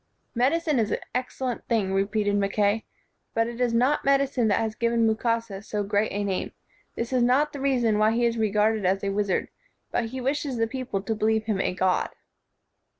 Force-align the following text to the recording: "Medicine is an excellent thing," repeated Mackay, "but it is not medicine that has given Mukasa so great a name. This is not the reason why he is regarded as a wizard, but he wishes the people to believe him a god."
"Medicine 0.33 0.79
is 0.79 0.89
an 0.89 0.97
excellent 1.13 1.63
thing," 1.67 1.93
repeated 1.93 2.35
Mackay, 2.35 2.85
"but 3.35 3.45
it 3.45 3.61
is 3.61 3.71
not 3.71 4.03
medicine 4.03 4.47
that 4.47 4.57
has 4.59 4.73
given 4.73 5.05
Mukasa 5.05 5.61
so 5.61 5.83
great 5.83 6.11
a 6.11 6.23
name. 6.23 6.53
This 6.95 7.13
is 7.13 7.21
not 7.21 7.53
the 7.53 7.61
reason 7.61 7.99
why 7.99 8.13
he 8.13 8.25
is 8.25 8.35
regarded 8.35 8.83
as 8.83 9.03
a 9.03 9.09
wizard, 9.11 9.49
but 9.91 10.05
he 10.05 10.19
wishes 10.19 10.57
the 10.57 10.65
people 10.65 11.03
to 11.03 11.13
believe 11.13 11.45
him 11.45 11.61
a 11.61 11.75
god." 11.75 12.09